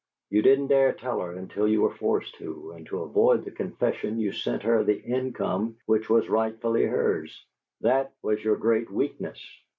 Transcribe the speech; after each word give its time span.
You 0.31 0.41
didn't 0.41 0.65
dare 0.69 0.93
tell 0.93 1.19
her 1.19 1.33
until 1.33 1.67
you 1.67 1.81
were 1.83 1.93
forced 1.93 2.33
to, 2.37 2.71
and 2.71 2.87
to 2.87 3.03
avoid 3.03 3.45
the 3.45 3.51
confession 3.51 4.17
you 4.17 4.31
sent 4.31 4.63
her 4.63 4.83
the 4.83 4.99
income 4.99 5.77
which 5.85 6.09
was 6.09 6.27
rightfully 6.27 6.85
hers. 6.87 7.45
That 7.81 8.11
was 8.23 8.43
your 8.43 8.55
great 8.57 8.89
weakness." 8.89 9.39